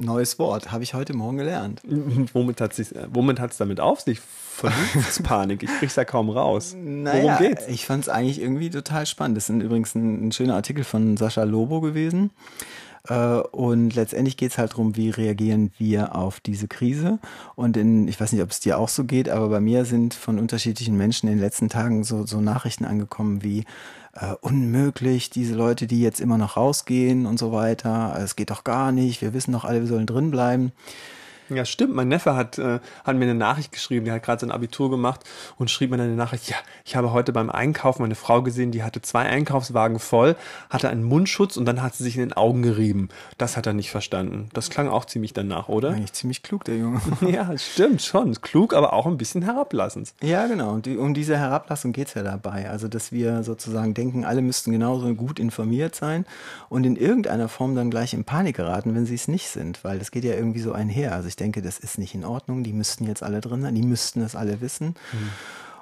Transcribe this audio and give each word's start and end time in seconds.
Neues 0.00 0.38
Wort, 0.38 0.70
habe 0.70 0.84
ich 0.84 0.94
heute 0.94 1.14
Morgen 1.14 1.38
gelernt. 1.38 1.82
Womit 2.32 2.60
hat 2.60 2.78
es 2.78 2.94
womit 3.12 3.40
damit 3.58 3.80
auf 3.80 4.00
sich? 4.00 4.20
Vernunftspanik, 4.20 5.62
ich 5.62 5.70
krieg's 5.78 5.96
ja 5.96 6.04
kaum 6.04 6.30
raus. 6.30 6.74
Naja, 6.76 7.22
Worum 7.22 7.38
geht's? 7.38 7.68
Ich 7.68 7.86
fand 7.86 8.04
es 8.04 8.08
eigentlich 8.08 8.40
irgendwie 8.40 8.70
total 8.70 9.06
spannend. 9.06 9.36
Das 9.36 9.48
ist 9.48 9.62
übrigens 9.62 9.94
ein, 9.94 10.28
ein 10.28 10.32
schöner 10.32 10.54
Artikel 10.54 10.84
von 10.84 11.16
Sascha 11.16 11.44
Lobo 11.44 11.80
gewesen. 11.80 12.30
Äh, 13.08 13.40
und 13.52 13.94
letztendlich 13.94 14.36
geht 14.36 14.52
es 14.52 14.58
halt 14.58 14.72
darum, 14.72 14.96
wie 14.96 15.10
reagieren 15.10 15.72
wir 15.78 16.14
auf 16.14 16.40
diese 16.40 16.68
Krise. 16.68 17.18
Und 17.54 17.76
in, 17.76 18.08
ich 18.08 18.20
weiß 18.20 18.32
nicht, 18.32 18.42
ob 18.42 18.50
es 18.50 18.60
dir 18.60 18.78
auch 18.78 18.88
so 18.88 19.04
geht, 19.04 19.28
aber 19.28 19.48
bei 19.48 19.60
mir 19.60 19.84
sind 19.84 20.14
von 20.14 20.38
unterschiedlichen 20.38 20.96
Menschen 20.96 21.28
in 21.28 21.36
den 21.36 21.42
letzten 21.42 21.68
Tagen 21.68 22.04
so, 22.04 22.26
so 22.26 22.40
Nachrichten 22.40 22.84
angekommen 22.84 23.42
wie 23.42 23.64
äh, 24.14 24.34
unmöglich, 24.40 25.30
diese 25.30 25.54
Leute, 25.54 25.86
die 25.86 26.00
jetzt 26.00 26.20
immer 26.20 26.38
noch 26.38 26.56
rausgehen 26.56 27.26
und 27.26 27.38
so 27.38 27.52
weiter. 27.52 28.18
Es 28.22 28.36
geht 28.36 28.50
doch 28.50 28.64
gar 28.64 28.92
nicht. 28.92 29.22
Wir 29.22 29.32
wissen 29.32 29.52
doch 29.52 29.64
alle, 29.64 29.80
wir 29.80 29.88
sollen 29.88 30.06
drin 30.06 30.30
bleiben. 30.30 30.72
Ja, 31.50 31.64
stimmt. 31.64 31.94
Mein 31.94 32.08
Neffe 32.08 32.34
hat, 32.34 32.58
äh, 32.58 32.80
hat 33.04 33.16
mir 33.16 33.24
eine 33.24 33.34
Nachricht 33.34 33.72
geschrieben. 33.72 34.04
Der 34.04 34.14
hat 34.14 34.22
gerade 34.22 34.40
sein 34.40 34.50
Abitur 34.50 34.90
gemacht 34.90 35.20
und 35.56 35.70
schrieb 35.70 35.90
mir 35.90 36.00
eine 36.00 36.14
Nachricht. 36.14 36.48
Ja, 36.48 36.56
ich 36.84 36.96
habe 36.96 37.12
heute 37.12 37.32
beim 37.32 37.50
Einkaufen 37.50 38.02
meine 38.02 38.14
Frau 38.14 38.42
gesehen, 38.42 38.70
die 38.70 38.82
hatte 38.82 39.02
zwei 39.02 39.22
Einkaufswagen 39.22 39.98
voll, 39.98 40.36
hatte 40.70 40.88
einen 40.88 41.04
Mundschutz 41.04 41.56
und 41.56 41.64
dann 41.64 41.82
hat 41.82 41.94
sie 41.94 42.04
sich 42.04 42.16
in 42.16 42.20
den 42.20 42.32
Augen 42.32 42.62
gerieben. 42.62 43.08
Das 43.38 43.56
hat 43.56 43.66
er 43.66 43.72
nicht 43.72 43.90
verstanden. 43.90 44.48
Das 44.52 44.70
klang 44.70 44.88
auch 44.88 45.04
ziemlich 45.04 45.32
danach, 45.32 45.68
oder? 45.68 45.90
Eigentlich 45.90 46.12
ziemlich 46.12 46.42
klug, 46.42 46.64
der 46.64 46.76
Junge. 46.76 47.00
ja, 47.20 47.56
stimmt 47.56 48.02
schon. 48.02 48.34
Klug, 48.40 48.74
aber 48.74 48.92
auch 48.92 49.06
ein 49.06 49.16
bisschen 49.16 49.42
herablassend. 49.42 50.12
Ja, 50.22 50.46
genau. 50.46 50.72
Und 50.72 50.86
um 50.86 51.14
diese 51.14 51.38
Herablassung 51.38 51.92
geht's 51.92 52.14
ja 52.14 52.22
dabei. 52.22 52.68
Also, 52.68 52.88
dass 52.88 53.12
wir 53.12 53.42
sozusagen 53.42 53.94
denken, 53.94 54.24
alle 54.24 54.42
müssten 54.42 54.72
genauso 54.72 55.14
gut 55.14 55.38
informiert 55.38 55.94
sein 55.94 56.26
und 56.68 56.84
in 56.84 56.96
irgendeiner 56.96 57.48
Form 57.48 57.74
dann 57.74 57.90
gleich 57.90 58.14
in 58.14 58.24
Panik 58.24 58.56
geraten, 58.56 58.94
wenn 58.94 59.06
sie 59.06 59.14
es 59.14 59.28
nicht 59.28 59.48
sind, 59.48 59.84
weil 59.84 59.98
das 59.98 60.10
geht 60.10 60.24
ja 60.24 60.34
irgendwie 60.34 60.60
so 60.60 60.72
einher. 60.72 61.12
Also 61.14 61.28
ich 61.28 61.36
denke, 61.38 61.62
das 61.62 61.78
ist 61.78 61.98
nicht 61.98 62.14
in 62.14 62.24
Ordnung, 62.24 62.64
die 62.64 62.72
müssten 62.72 63.06
jetzt 63.06 63.22
alle 63.22 63.40
drin 63.40 63.62
sein, 63.62 63.74
die 63.74 63.82
müssten 63.82 64.20
das 64.20 64.34
alle 64.34 64.60
wissen. 64.60 64.88
Mhm. 65.12 65.30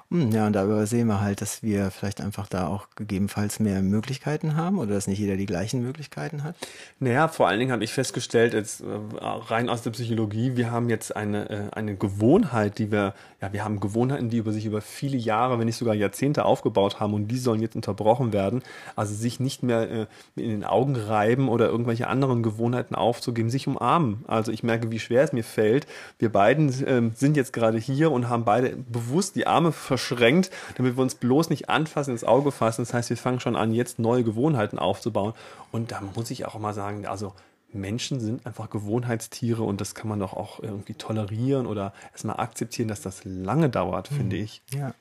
Hm, 0.09 0.31
ja, 0.31 0.47
und 0.47 0.53
da 0.53 0.63
übersehen 0.63 1.07
wir 1.07 1.19
halt, 1.19 1.41
dass 1.41 1.63
wir 1.63 1.91
vielleicht 1.91 2.21
einfach 2.21 2.47
da 2.47 2.67
auch 2.67 2.87
gegebenenfalls 2.95 3.59
mehr 3.59 3.81
Möglichkeiten 3.81 4.55
haben 4.55 4.79
oder 4.79 4.93
dass 4.93 5.05
nicht 5.05 5.19
jeder 5.19 5.35
die 5.35 5.45
gleichen 5.45 5.81
Möglichkeiten 5.81 6.45
hat. 6.45 6.55
Naja, 7.01 7.27
vor 7.27 7.49
allen 7.49 7.59
Dingen 7.59 7.73
habe 7.73 7.83
ich 7.83 7.91
festgestellt, 7.91 8.53
jetzt 8.53 8.79
äh, 8.79 8.85
rein 9.19 9.67
aus 9.67 9.81
der 9.81 9.91
Psychologie, 9.91 10.55
wir 10.55 10.71
haben 10.71 10.89
jetzt 10.89 11.13
eine, 11.13 11.49
äh, 11.49 11.61
eine 11.73 11.97
Gewohnheit, 11.97 12.79
die 12.79 12.89
wir, 12.89 13.15
ja, 13.41 13.51
wir 13.51 13.65
haben 13.65 13.81
Gewohnheiten, 13.81 14.29
die 14.29 14.37
über 14.37 14.53
sich 14.53 14.65
über 14.65 14.79
viele 14.79 15.17
Jahre, 15.17 15.59
wenn 15.59 15.65
nicht 15.65 15.75
sogar 15.75 15.93
Jahrzehnte 15.93 16.45
aufgebaut 16.45 17.01
haben 17.01 17.13
und 17.13 17.27
die 17.27 17.37
sollen 17.37 17.61
jetzt 17.61 17.75
unterbrochen 17.75 18.31
werden. 18.31 18.63
Also 18.95 19.13
sich 19.13 19.41
nicht 19.41 19.61
mehr 19.61 19.91
äh, 19.91 20.05
in 20.37 20.51
den 20.51 20.63
Augen 20.63 20.95
reiben 20.95 21.49
oder 21.49 21.67
irgendwelche 21.67 22.07
anderen 22.07 22.43
Gewohnheiten 22.43 22.95
aufzugeben, 22.95 23.49
sich 23.49 23.67
umarmen. 23.67 24.23
Also 24.25 24.53
ich 24.53 24.63
merke, 24.63 24.89
wie 24.89 24.99
schwer 24.99 25.23
es 25.23 25.33
mir 25.33 25.43
fällt. 25.43 25.85
Wir 26.17 26.31
beiden 26.31 26.69
äh, 26.69 27.11
sind 27.13 27.35
jetzt 27.35 27.51
gerade 27.51 27.77
hier 27.77 28.09
und 28.13 28.29
haben 28.29 28.45
beide 28.45 28.77
bewusst 28.77 29.35
die 29.35 29.45
Arme 29.45 29.73
verschränkt 29.73 29.96
verschränkt, 29.97 30.51
damit 30.75 30.95
wir 30.95 31.01
uns 31.01 31.15
bloß 31.15 31.49
nicht 31.49 31.69
anfassen, 31.69 32.11
ins 32.11 32.23
Auge 32.23 32.51
fassen. 32.51 32.81
Das 32.83 32.93
heißt, 32.93 33.09
wir 33.09 33.17
fangen 33.17 33.39
schon 33.39 33.55
an, 33.55 33.73
jetzt 33.73 33.99
neue 33.99 34.23
Gewohnheiten 34.23 34.79
aufzubauen. 34.79 35.33
Und 35.71 35.91
da 35.91 36.01
muss 36.15 36.31
ich 36.31 36.45
auch 36.45 36.57
mal 36.59 36.73
sagen, 36.73 37.05
also 37.05 37.33
Menschen 37.73 38.19
sind 38.19 38.45
einfach 38.45 38.69
Gewohnheitstiere 38.69 39.63
und 39.63 39.81
das 39.81 39.93
kann 39.93 40.07
man 40.07 40.19
doch 40.19 40.33
auch 40.33 40.61
irgendwie 40.61 40.93
tolerieren 40.93 41.65
oder 41.65 41.93
erstmal 42.11 42.39
akzeptieren, 42.39 42.87
dass 42.87 43.01
das 43.01 43.25
lange 43.25 43.69
dauert, 43.69 44.07
finde 44.07 44.37
mhm. 44.37 44.43
ich. 44.43 44.61
Ja. 44.73 44.93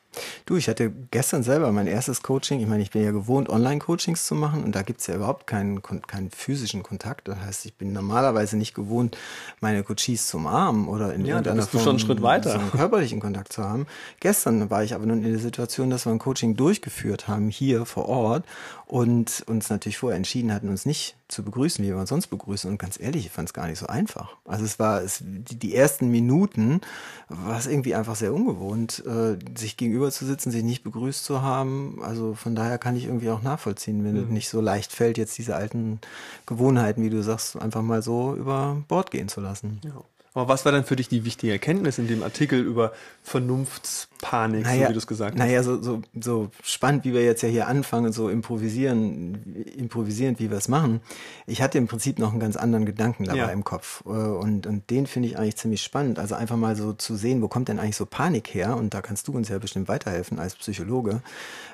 Du, 0.44 0.56
ich 0.56 0.68
hatte 0.68 0.92
gestern 1.10 1.42
selber 1.42 1.72
mein 1.72 1.86
erstes 1.86 2.22
Coaching. 2.22 2.60
Ich 2.60 2.66
meine, 2.66 2.82
ich 2.82 2.90
bin 2.90 3.02
ja 3.02 3.10
gewohnt, 3.10 3.48
Online-Coachings 3.48 4.26
zu 4.26 4.34
machen 4.34 4.64
und 4.64 4.74
da 4.74 4.82
gibt 4.82 5.00
es 5.00 5.06
ja 5.06 5.14
überhaupt 5.14 5.46
keinen, 5.46 5.82
keinen 5.82 6.30
physischen 6.30 6.82
Kontakt. 6.82 7.28
Das 7.28 7.38
heißt, 7.38 7.66
ich 7.66 7.74
bin 7.74 7.92
normalerweise 7.92 8.56
nicht 8.56 8.74
gewohnt, 8.74 9.16
meine 9.60 9.82
Coaches 9.82 10.28
zu 10.28 10.38
umarmen 10.38 10.88
oder 10.88 11.14
in 11.14 11.24
ja, 11.24 11.36
irgendeiner 11.36 11.62
Form 11.62 11.82
schon 11.82 11.90
einen 11.90 11.98
Schritt 11.98 12.22
weiter. 12.22 12.52
So 12.52 12.58
einen 12.58 12.70
körperlichen 12.70 13.20
Kontakt 13.20 13.52
zu 13.52 13.64
haben. 13.64 13.86
Gestern 14.20 14.70
war 14.70 14.84
ich 14.84 14.94
aber 14.94 15.06
nun 15.06 15.24
in 15.24 15.30
der 15.30 15.40
Situation, 15.40 15.90
dass 15.90 16.06
wir 16.06 16.12
ein 16.12 16.18
Coaching 16.18 16.56
durchgeführt 16.56 17.28
haben, 17.28 17.48
hier 17.48 17.86
vor 17.86 18.08
Ort 18.08 18.44
und 18.86 19.42
uns 19.48 19.68
natürlich 19.68 19.98
vorher 19.98 20.16
entschieden 20.16 20.52
hatten, 20.52 20.68
uns 20.68 20.86
nicht 20.86 21.16
zu 21.28 21.42
begrüßen, 21.42 21.84
wie 21.84 21.88
wir 21.88 21.96
uns 21.96 22.08
sonst 22.08 22.28
begrüßen. 22.28 22.70
Und 22.70 22.78
ganz 22.78 23.00
ehrlich, 23.00 23.26
ich 23.26 23.32
fand 23.32 23.48
es 23.48 23.52
gar 23.52 23.66
nicht 23.66 23.80
so 23.80 23.86
einfach. 23.86 24.36
Also 24.44 24.64
es 24.64 24.78
war 24.78 25.02
es, 25.02 25.18
die, 25.20 25.58
die 25.58 25.74
ersten 25.74 26.08
Minuten 26.08 26.80
war 27.28 27.58
es 27.58 27.66
irgendwie 27.66 27.96
einfach 27.96 28.14
sehr 28.14 28.32
ungewohnt, 28.32 29.02
äh, 29.04 29.36
sich 29.58 29.76
gegenüber 29.76 30.05
gegenüber 30.06 30.10
zu 30.10 30.26
sitzen, 30.26 30.50
sich 30.50 30.62
nicht 30.62 30.84
begrüßt 30.84 31.24
zu 31.24 31.42
haben. 31.42 31.98
Also 32.02 32.34
von 32.34 32.54
daher 32.54 32.78
kann 32.78 32.96
ich 32.96 33.04
irgendwie 33.04 33.30
auch 33.30 33.42
nachvollziehen, 33.42 34.04
wenn 34.04 34.14
mhm. 34.14 34.24
es 34.24 34.28
nicht 34.28 34.48
so 34.48 34.60
leicht 34.60 34.92
fällt, 34.92 35.18
jetzt 35.18 35.36
diese 35.38 35.56
alten 35.56 36.00
Gewohnheiten, 36.46 37.02
wie 37.02 37.10
du 37.10 37.22
sagst, 37.22 37.60
einfach 37.60 37.82
mal 37.82 38.02
so 38.02 38.34
über 38.34 38.82
Bord 38.88 39.10
gehen 39.10 39.28
zu 39.28 39.40
lassen. 39.40 39.80
Ja. 39.84 40.02
Aber 40.36 40.48
was 40.48 40.66
war 40.66 40.72
dann 40.72 40.84
für 40.84 40.96
dich 40.96 41.08
die 41.08 41.24
wichtige 41.24 41.50
Erkenntnis 41.50 41.96
in 41.96 42.08
dem 42.08 42.22
Artikel 42.22 42.60
über 42.60 42.92
Vernunftspanik, 43.22 44.64
naja, 44.64 44.82
so 44.82 44.88
wie 44.90 44.92
du 44.92 44.98
es 44.98 45.06
gesagt 45.06 45.32
hast? 45.32 45.38
Naja, 45.38 45.62
so, 45.62 45.82
so, 45.82 46.02
so 46.20 46.50
spannend, 46.62 47.06
wie 47.06 47.14
wir 47.14 47.24
jetzt 47.24 47.40
ja 47.40 47.48
hier 47.48 47.68
anfangen, 47.68 48.12
so 48.12 48.28
improvisieren, 48.28 49.64
improvisierend, 49.78 50.38
wie 50.38 50.50
wir 50.50 50.58
es 50.58 50.68
machen. 50.68 51.00
Ich 51.46 51.62
hatte 51.62 51.78
im 51.78 51.88
Prinzip 51.88 52.18
noch 52.18 52.32
einen 52.32 52.40
ganz 52.40 52.56
anderen 52.56 52.84
Gedanken 52.84 53.24
dabei 53.24 53.38
ja. 53.38 53.46
im 53.46 53.64
Kopf. 53.64 54.04
Äh, 54.04 54.10
und, 54.10 54.66
und 54.66 54.90
den 54.90 55.06
finde 55.06 55.30
ich 55.30 55.38
eigentlich 55.38 55.56
ziemlich 55.56 55.82
spannend. 55.82 56.18
Also 56.18 56.34
einfach 56.34 56.56
mal 56.56 56.76
so 56.76 56.92
zu 56.92 57.16
sehen, 57.16 57.40
wo 57.40 57.48
kommt 57.48 57.68
denn 57.68 57.78
eigentlich 57.78 57.96
so 57.96 58.04
Panik 58.04 58.52
her? 58.52 58.76
Und 58.76 58.92
da 58.92 59.00
kannst 59.00 59.28
du 59.28 59.32
uns 59.32 59.48
ja 59.48 59.58
bestimmt 59.58 59.88
weiterhelfen 59.88 60.38
als 60.38 60.54
Psychologe. 60.54 61.22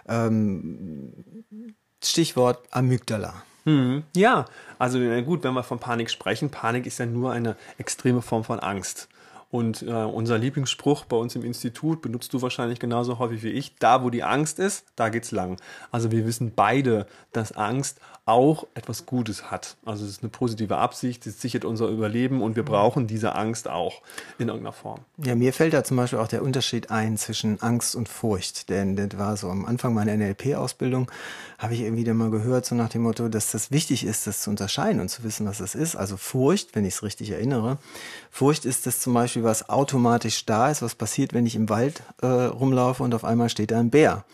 Ähm, 0.07 1.13
Stichwort 2.01 2.61
Amygdala. 2.71 3.43
Mhm. 3.65 4.05
Ja, 4.17 4.47
also 4.79 4.99
gut, 5.23 5.45
wenn 5.45 5.55
wir 5.55 5.63
von 5.63 5.79
Panik 5.79 6.11
sprechen, 6.11 6.51
Panik 6.51 6.87
ist 6.87 6.99
ja 6.99 7.07
nur 7.07 7.33
eine 7.33 7.57
extreme 7.79 8.23
Form 8.23 8.45
von 8.45 8.59
Angst. 8.61 9.09
Und 9.53 9.83
äh, 9.83 9.93
unser 9.93 10.39
Lieblingsspruch 10.39 11.05
bei 11.05 11.17
uns 11.17 11.37
im 11.37 11.45
Institut 11.45 12.01
benutzt 12.01 12.33
du 12.33 12.41
wahrscheinlich 12.41 12.79
genauso 12.79 13.19
häufig 13.19 13.43
wie 13.43 13.51
ich. 13.51 13.77
Da, 13.77 14.03
wo 14.03 14.09
die 14.09 14.23
Angst 14.23 14.59
ist, 14.59 14.87
da 14.97 15.11
geht's 15.11 15.31
lang. 15.31 15.61
Also 15.91 16.11
wir 16.11 16.27
wissen 16.27 16.53
beide, 16.57 17.07
dass 17.35 17.53
Angst 17.53 18.01
auch 18.25 18.67
etwas 18.75 19.05
Gutes 19.05 19.51
hat. 19.51 19.77
Also 19.85 20.05
es 20.05 20.13
ist 20.13 20.23
eine 20.23 20.31
positive 20.31 20.79
Absicht, 20.79 21.27
es 21.27 21.41
sichert 21.41 21.65
unser 21.65 21.89
Überleben 21.89 22.41
und 22.41 22.55
wir 22.55 22.63
brauchen 22.63 23.09
diese 23.09 23.35
Angst 23.35 23.69
auch 23.69 24.01
in 24.39 24.49
irgendeiner 24.49 24.73
Form. 24.73 25.01
Ja, 25.19 25.35
mir 25.35 25.53
fällt 25.53 25.75
da 25.75 25.83
zum 25.83 25.97
Beispiel 25.97 26.21
auch 26.21 26.29
der 26.29 26.43
Unterschied 26.43 26.91
ein 26.91 27.17
zwischen 27.17 27.61
Angst 27.61 27.97
und 27.97 28.09
Furcht. 28.09 28.71
Denn 28.71 28.95
das 28.95 29.19
war 29.19 29.37
so 29.37 29.51
am 29.51 29.65
Anfang 29.65 29.93
meiner 29.93 30.17
NLP-Ausbildung, 30.17 31.11
habe 31.59 31.75
ich 31.75 31.81
irgendwie 31.81 32.05
dann 32.05 32.17
mal 32.17 32.31
gehört, 32.31 32.65
so 32.65 32.77
nach 32.77 32.91
dem 32.91 33.03
Motto, 33.03 33.29
dass 33.29 33.51
das 33.51 33.73
wichtig 33.73 34.07
ist, 34.07 34.27
das 34.29 34.43
zu 34.43 34.51
unterscheiden 34.51 35.01
und 35.01 35.09
zu 35.09 35.25
wissen, 35.25 35.47
was 35.47 35.59
das 35.59 35.75
ist. 35.75 35.97
Also 35.97 36.17
Furcht, 36.17 36.77
wenn 36.77 36.85
ich 36.85 36.95
es 36.95 37.03
richtig 37.03 37.31
erinnere. 37.33 37.79
Furcht 38.31 38.65
ist 38.65 38.87
das 38.87 39.01
zum 39.01 39.15
Beispiel, 39.15 39.42
was 39.45 39.69
automatisch 39.69 40.47
da 40.47 40.71
ist, 40.71 40.83
was 40.83 40.95
passiert, 40.95 41.35
wenn 41.35 41.47
ich 41.47 41.57
im 41.57 41.69
Wald 41.69 42.03
äh, 42.21 42.27
rumlaufe 42.27 43.03
und 43.03 43.15
auf 43.15 43.25
einmal 43.25 43.49
steht 43.49 43.71
da 43.71 43.79
ein 43.79 43.91
Bär 43.91 44.25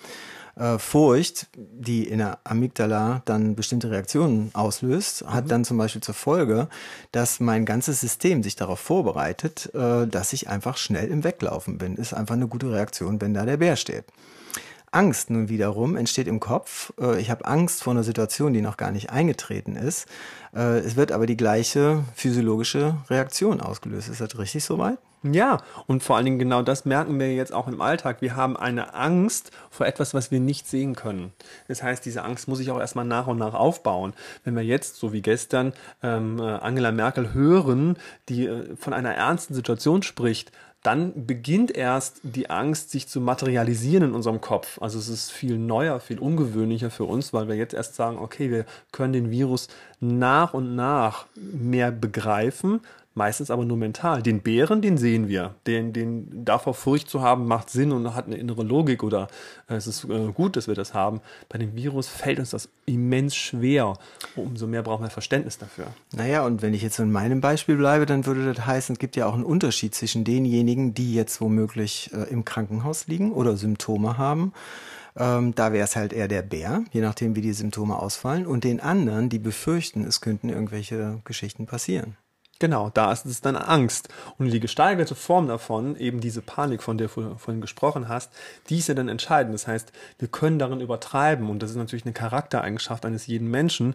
äh, 0.59 0.79
Furcht, 0.79 1.47
die 1.57 2.05
in 2.05 2.19
der 2.19 2.39
Amygdala 2.45 3.23
dann 3.25 3.55
bestimmte 3.55 3.91
Reaktionen 3.91 4.51
auslöst, 4.55 5.25
hat 5.27 5.45
mhm. 5.45 5.49
dann 5.49 5.65
zum 5.65 5.79
Beispiel 5.79 6.03
zur 6.03 6.15
Folge, 6.15 6.69
dass 7.13 7.41
mein 7.41 7.65
ganzes 7.65 8.01
System 8.01 8.43
sich 8.43 8.57
darauf 8.57 8.81
vorbereitet, 8.81 9.73
äh, 9.75 10.07
dass 10.07 10.33
ich 10.33 10.49
einfach 10.49 10.77
schnell 10.77 11.09
im 11.09 11.25
Weglaufen 11.25 11.79
bin. 11.79 11.97
Ist 11.97 12.15
einfach 12.15 12.35
eine 12.35 12.49
gute 12.49 12.71
Reaktion, 12.71 13.21
wenn 13.21 13.35
da 13.35 13.45
der 13.45 13.59
Bär 13.59 13.77
steht. 13.77 14.05
Angst 14.91 15.31
nun 15.31 15.49
wiederum 15.49 15.97
entsteht 15.97 16.29
im 16.29 16.41
Kopf. 16.41 16.93
Äh, 17.01 17.21
ich 17.21 17.31
habe 17.31 17.45
Angst 17.45 17.83
vor 17.83 17.93
einer 17.93 18.05
Situation, 18.05 18.53
die 18.53 18.63
noch 18.63 18.77
gar 18.77 18.91
nicht 18.91 19.11
eingetreten 19.11 19.77
ist. 19.77 20.07
Äh, 20.55 20.79
es 20.79 20.97
wird 20.97 21.13
aber 21.13 21.27
die 21.27 21.37
gleiche 21.37 22.05
physiologische 22.15 22.97
Reaktion 23.09 23.61
ausgelöst. 23.61 24.09
Ist 24.09 24.21
das 24.21 24.39
richtig 24.39 24.65
soweit? 24.65 24.99
Ja, 25.25 25.59
und 25.89 26.05
vor 26.05 26.15
allen 26.15 26.27
Dingen 26.27 26.39
genau 26.39 26.63
das 26.63 26.85
merken 26.85 27.19
wir 27.19 27.35
jetzt 27.35 27.53
auch 27.53 27.67
im 27.67 27.81
Alltag. 27.81 28.23
Wir 28.23 28.37
haben 28.37 28.57
eine 28.57 28.95
Angst 28.95 29.51
vor 29.69 29.85
etwas, 29.85 30.15
was 30.15 30.31
wir 30.31 30.39
nicht 30.39 30.69
sehen 30.69 30.95
können. 30.95 31.33
Das 31.67 31.83
heißt, 31.83 32.05
diese 32.05 32.23
Angst 32.23 32.47
muss 32.47 32.59
sich 32.59 32.71
auch 32.71 32.79
erstmal 32.79 33.05
nach 33.05 33.27
und 33.27 33.37
nach 33.37 33.55
aufbauen. 33.55 34.15
Wenn 34.45 34.55
wir 34.55 34.63
jetzt, 34.63 34.95
so 34.95 35.13
wie 35.13 35.21
gestern, 35.21 35.73
ähm, 36.05 36.39
äh, 36.39 36.45
Angela 36.45 36.93
Merkel 36.93 37.35
hören, 37.35 37.97
die 38.29 38.47
äh, 38.47 38.77
von 38.77 38.93
einer 38.93 39.13
ernsten 39.13 39.55
Situation 39.55 40.05
spricht, 40.05 40.53
dann 40.83 41.27
beginnt 41.27 41.77
erst 41.77 42.21
die 42.23 42.51
Angst, 42.51 42.91
sich 42.91 43.09
zu 43.09 43.21
materialisieren 43.21 44.11
in 44.11 44.15
unserem 44.15 44.41
Kopf. 44.41 44.81
Also 44.81 44.99
es 44.99 45.09
ist 45.09 45.33
viel 45.33 45.59
neuer, 45.59 45.99
viel 46.01 46.19
ungewöhnlicher 46.19 46.91
für 46.91 47.05
uns, 47.05 47.33
weil 47.33 47.49
wir 47.49 47.57
jetzt 47.57 47.75
erst 47.75 47.97
sagen, 47.97 48.19
okay, 48.19 48.51
wir 48.51 48.65
können 48.93 49.13
den 49.13 49.31
Virus 49.31 49.69
nach 50.01 50.55
und 50.55 50.77
nach 50.77 51.27
mehr 51.35 51.91
begreifen, 51.91 52.81
meistens 53.19 53.51
aber 53.51 53.67
nur 53.67 53.77
mental. 53.77 54.23
Den 54.23 54.41
Bären, 54.41 54.81
den 54.81 54.97
sehen 54.97 55.29
wir. 55.29 55.57
Den, 55.67 55.93
den 55.93 56.45
davor 56.47 56.73
Furcht 56.73 57.11
zu 57.11 57.21
haben, 57.21 57.47
macht 57.47 57.69
Sinn 57.69 57.93
und 57.93 58.15
hat 58.15 58.25
eine 58.27 58.37
innere 58.37 58.63
Logik 58.63 59.03
oder 59.03 59.29
äh, 59.69 59.75
es 59.75 59.87
ist 59.87 60.05
äh, 60.05 60.33
gut, 60.33 60.57
dass 60.57 60.69
wir 60.69 60.75
das 60.75 60.95
haben. 60.95 61.21
Bei 61.51 61.59
dem 61.59 61.75
Virus 61.77 62.09
fällt 62.09 62.39
uns 62.39 62.51
das 62.51 62.71
immens 62.87 63.37
schwer. 63.37 63.99
Umso 64.37 64.67
mehr 64.67 64.83
brauchen 64.83 65.03
wir 65.03 65.11
Verständnis 65.11 65.59
dafür. 65.59 65.89
Naja, 66.15 66.47
und 66.47 66.63
wenn 66.63 66.73
ich 66.73 66.81
jetzt 66.81 66.99
in 66.99 67.13
meinem 67.13 67.43
Beispiel 67.43 67.77
bleibe, 67.77 68.07
dann 68.07 68.25
würde 68.25 68.51
das 68.55 68.65
heißen, 68.65 68.95
es 68.95 68.99
gibt 68.99 69.17
ja 69.17 69.27
auch 69.27 69.35
einen 69.35 69.45
Unterschied 69.45 69.95
zwischen 69.95 70.25
denjenigen, 70.25 70.95
die 70.95 71.13
jetzt 71.13 71.43
womöglich 71.43 72.11
äh, 72.15 72.31
im 72.31 72.47
Krankenhaus 72.47 73.09
liegen 73.09 73.33
oder 73.33 73.57
Symptome 73.57 74.17
haben 74.17 74.53
ähm, 75.19 75.55
da 75.55 75.73
wäre 75.73 75.85
es 75.85 75.97
halt 75.97 76.13
eher 76.13 76.29
der 76.29 76.43
Bär, 76.43 76.85
je 76.93 77.01
nachdem, 77.01 77.35
wie 77.35 77.41
die 77.41 77.53
Symptome 77.53 77.99
ausfallen. 77.99 78.47
Und 78.47 78.63
den 78.63 78.79
anderen, 78.79 79.29
die 79.29 79.41
befürchten, 79.41 80.05
es 80.05 80.21
könnten 80.21 80.49
irgendwelche 80.49 81.21
Geschichten 81.25 81.67
passieren. 81.67 82.17
Genau, 82.61 82.91
da 82.91 83.13
ist 83.13 83.25
es 83.25 83.41
dann 83.41 83.55
Angst. 83.55 84.09
Und 84.37 84.51
die 84.51 84.59
gesteigerte 84.59 85.15
Form 85.15 85.47
davon, 85.47 85.95
eben 85.97 86.21
diese 86.21 86.43
Panik, 86.43 86.83
von 86.83 86.99
der 86.99 87.07
du 87.07 87.37
vorhin 87.37 87.61
gesprochen 87.61 88.09
hast, 88.09 88.33
die 88.69 88.79
ist 88.79 88.89
ja 88.89 88.95
dann 88.95 89.09
entscheidend. 89.09 89.55
Das 89.55 89.69
heißt, 89.69 89.93
wir 90.19 90.27
können 90.27 90.59
darin 90.59 90.81
übertreiben. 90.81 91.51
Und 91.51 91.63
das 91.63 91.71
ist 91.71 91.77
natürlich 91.77 92.05
eine 92.05 92.15
Charaktereigenschaft 92.15 93.07
eines 93.07 93.29
jeden 93.29 93.49
Menschen, 93.49 93.95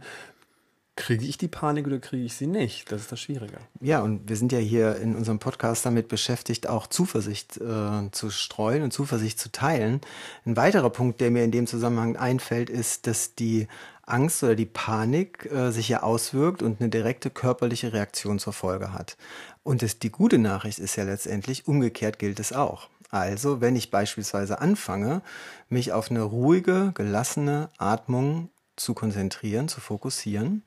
Kriege 0.95 1.25
ich 1.25 1.39
die 1.39 1.47
Panik 1.47 1.87
oder 1.87 1.97
kriege 1.97 2.23
ich 2.23 2.35
sie 2.35 2.45
nicht? 2.45 2.91
Das 2.91 3.01
ist 3.01 3.11
das 3.11 3.19
Schwierige. 3.19 3.57
Ja, 3.81 4.01
und 4.01 4.29
wir 4.29 4.35
sind 4.35 4.51
ja 4.51 4.59
hier 4.59 4.97
in 4.97 5.15
unserem 5.15 5.39
Podcast 5.39 5.87
damit 5.87 6.07
beschäftigt, 6.07 6.69
auch 6.69 6.85
Zuversicht 6.85 7.57
äh, 7.57 8.11
zu 8.11 8.29
streuen 8.29 8.83
und 8.83 8.93
Zuversicht 8.93 9.39
zu 9.39 9.51
teilen. 9.51 10.01
Ein 10.45 10.55
weiterer 10.55 10.91
Punkt, 10.91 11.19
der 11.19 11.31
mir 11.31 11.43
in 11.43 11.51
dem 11.51 11.65
Zusammenhang 11.65 12.15
einfällt, 12.15 12.69
ist, 12.69 13.07
dass 13.07 13.33
die 13.33 13.67
Angst 14.05 14.43
oder 14.43 14.53
die 14.53 14.67
Panik 14.67 15.49
äh, 15.51 15.71
sich 15.71 15.89
ja 15.89 16.03
auswirkt 16.03 16.61
und 16.61 16.79
eine 16.79 16.89
direkte 16.89 17.31
körperliche 17.31 17.91
Reaktion 17.91 18.37
zur 18.37 18.53
Folge 18.53 18.93
hat. 18.93 19.17
Und 19.63 19.81
das, 19.81 19.97
die 19.97 20.11
gute 20.11 20.37
Nachricht 20.37 20.77
ist 20.77 20.95
ja 20.95 21.05
letztendlich, 21.05 21.67
umgekehrt 21.67 22.19
gilt 22.19 22.39
es 22.39 22.53
auch. 22.53 22.89
Also, 23.09 23.61
wenn 23.61 23.75
ich 23.75 23.91
beispielsweise 23.91 24.59
anfange, 24.59 25.21
mich 25.69 25.91
auf 25.91 26.11
eine 26.11 26.21
ruhige, 26.21 26.91
gelassene 26.93 27.69
Atmung 27.77 28.49
zu 28.75 28.93
konzentrieren, 28.93 29.67
zu 29.67 29.81
fokussieren, 29.81 30.63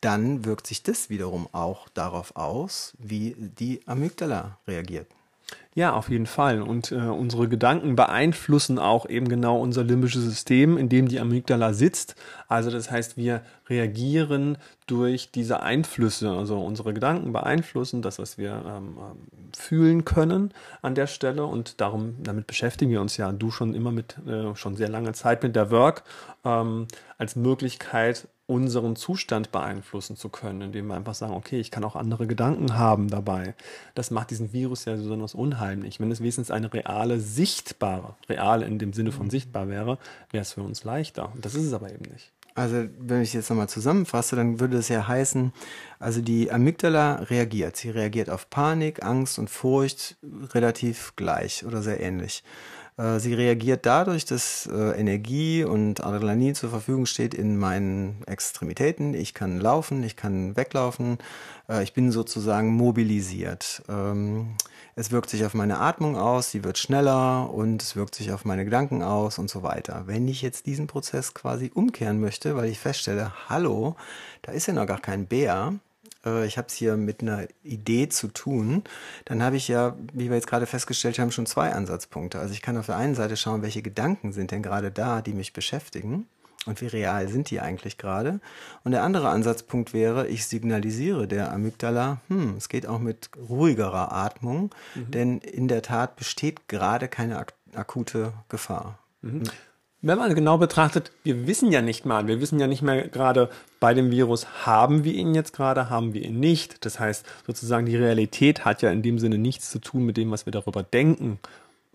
dann 0.00 0.44
wirkt 0.44 0.66
sich 0.66 0.82
das 0.82 1.10
wiederum 1.10 1.48
auch 1.52 1.88
darauf 1.88 2.36
aus, 2.36 2.94
wie 2.98 3.34
die 3.38 3.86
Amygdala 3.86 4.58
reagiert. 4.66 5.08
Ja, 5.76 5.92
auf 5.92 6.08
jeden 6.08 6.24
Fall. 6.24 6.62
Und 6.62 6.90
äh, 6.90 6.94
unsere 6.94 7.48
Gedanken 7.48 7.96
beeinflussen 7.96 8.78
auch 8.78 9.06
eben 9.10 9.28
genau 9.28 9.60
unser 9.60 9.84
limbisches 9.84 10.24
System, 10.24 10.78
in 10.78 10.88
dem 10.88 11.06
die 11.06 11.20
Amygdala 11.20 11.74
sitzt. 11.74 12.14
Also 12.48 12.70
das 12.70 12.90
heißt, 12.90 13.18
wir 13.18 13.42
reagieren 13.68 14.56
durch 14.86 15.30
diese 15.32 15.62
Einflüsse. 15.62 16.30
Also 16.30 16.58
unsere 16.58 16.94
Gedanken 16.94 17.30
beeinflussen 17.34 18.00
das, 18.00 18.18
was 18.18 18.38
wir 18.38 18.52
ähm, 18.66 18.96
ähm, 18.98 19.28
fühlen 19.54 20.06
können 20.06 20.54
an 20.80 20.94
der 20.94 21.06
Stelle. 21.06 21.44
Und 21.44 21.78
darum, 21.82 22.14
damit 22.22 22.46
beschäftigen 22.46 22.90
wir 22.90 23.02
uns 23.02 23.18
ja, 23.18 23.30
du 23.30 23.50
schon 23.50 23.74
immer 23.74 23.92
mit, 23.92 24.16
äh, 24.26 24.56
schon 24.56 24.76
sehr 24.76 24.88
lange 24.88 25.12
Zeit 25.12 25.42
mit 25.42 25.54
der 25.54 25.70
Work 25.70 26.04
ähm, 26.46 26.86
als 27.18 27.36
Möglichkeit, 27.36 28.28
unseren 28.46 28.94
Zustand 28.94 29.50
beeinflussen 29.50 30.16
zu 30.16 30.28
können, 30.28 30.60
indem 30.62 30.86
wir 30.86 30.94
einfach 30.94 31.14
sagen, 31.14 31.34
okay, 31.34 31.58
ich 31.58 31.72
kann 31.72 31.82
auch 31.82 31.96
andere 31.96 32.28
Gedanken 32.28 32.78
haben 32.78 33.08
dabei. 33.08 33.54
Das 33.94 34.12
macht 34.12 34.30
diesen 34.30 34.52
Virus 34.52 34.84
ja 34.84 34.94
besonders 34.94 35.34
unheimlich. 35.34 35.98
Wenn 35.98 36.12
es 36.12 36.20
wenigstens 36.20 36.52
eine 36.52 36.72
reale, 36.72 37.18
sichtbare, 37.18 38.14
real 38.28 38.62
in 38.62 38.78
dem 38.78 38.92
Sinne 38.92 39.10
von 39.10 39.30
sichtbar 39.30 39.68
wäre, 39.68 39.98
wäre 40.30 40.42
es 40.42 40.52
für 40.52 40.62
uns 40.62 40.84
leichter. 40.84 41.32
Und 41.34 41.44
das 41.44 41.56
ist 41.56 41.64
es 41.64 41.72
aber 41.72 41.92
eben 41.92 42.04
nicht. 42.12 42.32
Also, 42.54 42.88
wenn 42.98 43.20
ich 43.20 43.34
jetzt 43.34 43.50
nochmal 43.50 43.68
zusammenfasse, 43.68 44.34
dann 44.34 44.60
würde 44.60 44.78
es 44.78 44.88
ja 44.88 45.06
heißen, 45.06 45.52
also 45.98 46.22
die 46.22 46.50
Amygdala 46.50 47.16
reagiert. 47.16 47.76
Sie 47.76 47.90
reagiert 47.90 48.30
auf 48.30 48.48
Panik, 48.48 49.04
Angst 49.04 49.38
und 49.38 49.50
Furcht 49.50 50.16
relativ 50.54 51.12
gleich 51.16 51.66
oder 51.66 51.82
sehr 51.82 52.00
ähnlich. 52.00 52.42
Äh, 52.96 53.18
sie 53.18 53.34
reagiert 53.34 53.84
dadurch, 53.84 54.24
dass 54.24 54.66
äh, 54.66 54.98
Energie 54.98 55.64
und 55.64 56.02
Adrenalin 56.02 56.54
zur 56.54 56.70
Verfügung 56.70 57.06
steht 57.06 57.34
in 57.34 57.58
meinen 57.58 58.22
Extremitäten. 58.26 59.14
Ich 59.14 59.34
kann 59.34 59.60
laufen, 59.60 60.02
ich 60.02 60.16
kann 60.16 60.56
weglaufen. 60.56 61.18
Äh, 61.68 61.82
ich 61.82 61.92
bin 61.92 62.10
sozusagen 62.10 62.72
mobilisiert. 62.74 63.82
Ähm, 63.88 64.56
es 64.94 65.10
wirkt 65.10 65.28
sich 65.28 65.44
auf 65.44 65.52
meine 65.52 65.78
Atmung 65.78 66.16
aus, 66.16 66.50
sie 66.50 66.64
wird 66.64 66.78
schneller 66.78 67.52
und 67.52 67.82
es 67.82 67.96
wirkt 67.96 68.14
sich 68.14 68.32
auf 68.32 68.46
meine 68.46 68.64
Gedanken 68.64 69.02
aus 69.02 69.38
und 69.38 69.50
so 69.50 69.62
weiter. 69.62 70.04
Wenn 70.06 70.26
ich 70.26 70.40
jetzt 70.40 70.64
diesen 70.64 70.86
Prozess 70.86 71.34
quasi 71.34 71.70
umkehren 71.74 72.18
möchte, 72.18 72.56
weil 72.56 72.70
ich 72.70 72.78
feststelle, 72.78 73.32
hallo, 73.50 73.96
da 74.40 74.52
ist 74.52 74.68
ja 74.68 74.72
noch 74.72 74.86
gar 74.86 75.00
kein 75.00 75.26
Bär, 75.26 75.74
äh, 76.26 76.46
ich 76.46 76.58
habe 76.58 76.68
es 76.68 76.74
hier 76.74 76.96
mit 76.96 77.22
einer 77.22 77.46
Idee 77.62 78.08
zu 78.08 78.28
tun, 78.28 78.84
dann 79.24 79.42
habe 79.42 79.56
ich 79.56 79.68
ja, 79.68 79.96
wie 80.12 80.28
wir 80.28 80.36
jetzt 80.36 80.48
gerade 80.48 80.66
festgestellt 80.66 81.18
haben, 81.18 81.30
schon 81.30 81.46
zwei 81.46 81.72
Ansatzpunkte. 81.72 82.38
Also 82.38 82.52
ich 82.52 82.62
kann 82.62 82.76
auf 82.76 82.86
der 82.86 82.96
einen 82.96 83.14
Seite 83.14 83.36
schauen, 83.36 83.62
welche 83.62 83.82
Gedanken 83.82 84.32
sind 84.32 84.50
denn 84.50 84.62
gerade 84.62 84.90
da, 84.90 85.22
die 85.22 85.32
mich 85.32 85.52
beschäftigen 85.52 86.26
und 86.66 86.80
wie 86.80 86.86
real 86.86 87.28
sind 87.28 87.50
die 87.50 87.60
eigentlich 87.60 87.96
gerade. 87.96 88.40
Und 88.84 88.92
der 88.92 89.04
andere 89.04 89.28
Ansatzpunkt 89.28 89.94
wäre, 89.94 90.26
ich 90.26 90.46
signalisiere 90.46 91.28
der 91.28 91.52
Amygdala, 91.52 92.18
hm, 92.28 92.56
es 92.56 92.68
geht 92.68 92.86
auch 92.86 92.98
mit 92.98 93.30
ruhigerer 93.48 94.12
Atmung, 94.12 94.74
mhm. 94.94 95.10
denn 95.10 95.38
in 95.38 95.68
der 95.68 95.82
Tat 95.82 96.16
besteht 96.16 96.68
gerade 96.68 97.08
keine 97.08 97.38
ak 97.38 97.54
akute 97.74 98.32
Gefahr. 98.48 98.98
Mhm 99.20 99.42
wenn 100.02 100.18
man 100.18 100.34
genau 100.34 100.58
betrachtet, 100.58 101.10
wir 101.24 101.46
wissen 101.46 101.72
ja 101.72 101.82
nicht 101.82 102.04
mal, 102.04 102.26
wir 102.26 102.40
wissen 102.40 102.60
ja 102.60 102.66
nicht 102.66 102.82
mehr 102.82 103.08
gerade 103.08 103.48
bei 103.80 103.94
dem 103.94 104.10
Virus, 104.10 104.46
haben 104.64 105.04
wir 105.04 105.14
ihn 105.14 105.34
jetzt 105.34 105.52
gerade, 105.52 105.90
haben 105.90 106.14
wir 106.14 106.22
ihn 106.22 106.38
nicht. 106.38 106.84
Das 106.84 107.00
heißt, 107.00 107.24
sozusagen 107.46 107.86
die 107.86 107.96
Realität 107.96 108.64
hat 108.64 108.82
ja 108.82 108.90
in 108.90 109.02
dem 109.02 109.18
Sinne 109.18 109.38
nichts 109.38 109.70
zu 109.70 109.78
tun 109.78 110.04
mit 110.04 110.16
dem, 110.16 110.30
was 110.30 110.46
wir 110.46 110.52
darüber 110.52 110.82
denken 110.82 111.38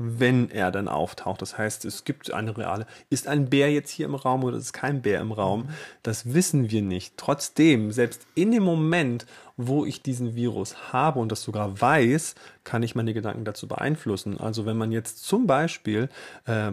wenn 0.04 0.50
er 0.50 0.72
dann 0.72 0.88
auftaucht. 0.88 1.42
Das 1.42 1.58
heißt, 1.58 1.86
es 1.86 2.04
gibt 2.04 2.34
eine 2.34 2.58
reale. 2.58 2.86
Ist 3.10 3.28
ein 3.28 3.50
Bär 3.50 3.72
jetzt 3.72 3.90
hier 3.90 4.06
im 4.06 4.16
Raum 4.16 4.44
oder 4.44 4.58
ist 4.58 4.74
kein 4.74 5.02
Bär 5.02 5.20
im 5.20 5.32
Raum? 5.32 5.70
Das 6.04 6.34
wissen 6.34 6.72
wir 6.72 6.82
nicht. 6.82 7.16
Trotzdem, 7.18 7.92
selbst 7.92 8.26
in 8.36 8.52
dem 8.52 8.64
Moment, 8.64 9.26
wo 9.58 9.86
ich 9.86 10.02
diesen 10.02 10.36
Virus 10.36 10.94
habe 10.94 11.20
und 11.20 11.32
das 11.32 11.44
sogar 11.44 11.80
weiß, 11.80 12.36
kann 12.64 12.84
ich 12.84 12.96
meine 12.96 13.14
Gedanken 13.14 13.46
dazu 13.46 13.68
beeinflussen. 13.68 14.40
Also 14.40 14.66
wenn 14.66 14.78
man 14.78 14.92
jetzt 14.92 15.26
zum 15.26 15.48
Beispiel, 15.48 16.10
äh, 16.46 16.72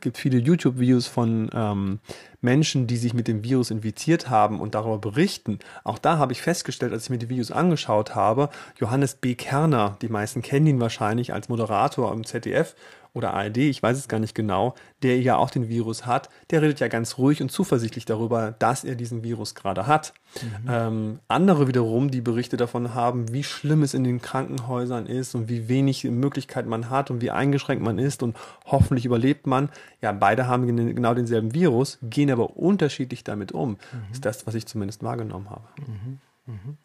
gibt 0.00 0.18
viele 0.18 0.38
YouTube-Videos 0.38 1.06
von 1.06 1.50
ähm, 1.52 2.00
Menschen, 2.40 2.86
die 2.86 2.96
sich 2.96 3.14
mit 3.14 3.28
dem 3.28 3.44
Virus 3.44 3.70
infiziert 3.70 4.30
haben 4.30 4.60
und 4.60 4.74
darüber 4.74 4.98
berichten. 4.98 5.58
Auch 5.84 5.98
da 5.98 6.18
habe 6.18 6.32
ich 6.32 6.42
festgestellt, 6.42 6.92
als 6.92 7.04
ich 7.04 7.10
mir 7.10 7.18
die 7.18 7.28
Videos 7.28 7.50
angeschaut 7.50 8.14
habe, 8.14 8.50
Johannes 8.78 9.14
B. 9.14 9.34
Kerner, 9.34 9.96
die 10.02 10.08
meisten 10.08 10.42
kennen 10.42 10.66
ihn 10.66 10.80
wahrscheinlich 10.80 11.32
als 11.32 11.48
Moderator 11.48 12.12
im 12.12 12.24
ZDF, 12.24 12.67
oder 13.14 13.34
ARD, 13.34 13.58
ich 13.58 13.82
weiß 13.82 13.96
es 13.96 14.08
gar 14.08 14.20
nicht 14.20 14.34
genau, 14.34 14.74
der 15.02 15.20
ja 15.20 15.36
auch 15.36 15.50
den 15.50 15.68
Virus 15.68 16.06
hat, 16.06 16.28
der 16.50 16.62
redet 16.62 16.80
ja 16.80 16.88
ganz 16.88 17.18
ruhig 17.18 17.42
und 17.42 17.50
zuversichtlich 17.50 18.04
darüber, 18.04 18.52
dass 18.52 18.84
er 18.84 18.94
diesen 18.94 19.24
Virus 19.24 19.54
gerade 19.54 19.86
hat. 19.86 20.14
Mhm. 20.40 20.68
Ähm, 20.70 21.18
andere 21.26 21.66
wiederum, 21.66 22.10
die 22.10 22.20
Berichte 22.20 22.56
davon 22.56 22.94
haben, 22.94 23.32
wie 23.32 23.42
schlimm 23.42 23.82
es 23.82 23.94
in 23.94 24.04
den 24.04 24.22
Krankenhäusern 24.22 25.06
ist 25.06 25.34
und 25.34 25.48
wie 25.48 25.68
wenig 25.68 26.04
Möglichkeiten 26.04 26.68
man 26.68 26.90
hat 26.90 27.10
und 27.10 27.20
wie 27.20 27.30
eingeschränkt 27.30 27.82
man 27.82 27.98
ist 27.98 28.22
und 28.22 28.36
hoffentlich 28.66 29.04
überlebt 29.04 29.46
man. 29.46 29.70
Ja, 30.00 30.12
beide 30.12 30.46
haben 30.46 30.66
genau 30.94 31.14
denselben 31.14 31.54
Virus, 31.54 31.98
gehen 32.02 32.30
aber 32.30 32.56
unterschiedlich 32.56 33.24
damit 33.24 33.52
um. 33.52 33.70
Mhm. 33.70 33.76
Ist 34.12 34.24
das, 34.24 34.46
was 34.46 34.54
ich 34.54 34.66
zumindest 34.66 35.02
wahrgenommen 35.02 35.50
habe. 35.50 35.64
Mhm. 35.86 36.18
mhm. 36.46 36.76